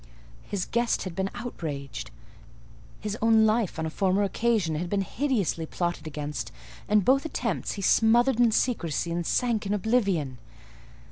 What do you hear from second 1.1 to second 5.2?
been outraged, his own life on a former occasion had been